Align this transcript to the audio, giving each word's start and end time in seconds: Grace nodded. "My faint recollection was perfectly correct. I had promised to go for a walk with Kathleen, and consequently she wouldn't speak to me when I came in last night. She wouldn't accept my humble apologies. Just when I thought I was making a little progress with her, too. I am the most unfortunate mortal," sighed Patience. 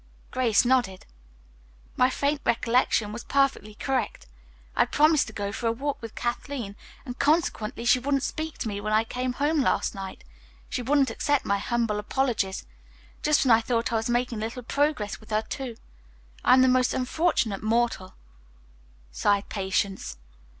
Grace 0.31 0.65
nodded. 0.65 1.05
"My 1.95 2.09
faint 2.09 2.41
recollection 2.43 3.11
was 3.13 3.23
perfectly 3.23 3.75
correct. 3.75 4.25
I 4.75 4.79
had 4.79 4.91
promised 4.91 5.27
to 5.27 5.33
go 5.33 5.51
for 5.51 5.67
a 5.67 5.71
walk 5.71 6.01
with 6.01 6.15
Kathleen, 6.15 6.75
and 7.05 7.19
consequently 7.19 7.85
she 7.85 7.99
wouldn't 7.99 8.23
speak 8.23 8.57
to 8.57 8.67
me 8.67 8.81
when 8.81 8.93
I 8.93 9.03
came 9.03 9.35
in 9.39 9.61
last 9.61 9.93
night. 9.93 10.23
She 10.69 10.81
wouldn't 10.81 11.11
accept 11.11 11.45
my 11.45 11.59
humble 11.59 11.99
apologies. 11.99 12.65
Just 13.21 13.45
when 13.45 13.51
I 13.51 13.61
thought 13.61 13.93
I 13.93 13.97
was 13.97 14.09
making 14.09 14.39
a 14.39 14.45
little 14.45 14.63
progress 14.63 15.19
with 15.19 15.29
her, 15.29 15.43
too. 15.43 15.77
I 16.43 16.55
am 16.55 16.63
the 16.63 16.67
most 16.67 16.95
unfortunate 16.95 17.61
mortal," 17.61 18.15
sighed 19.11 19.49
Patience. 19.49 20.17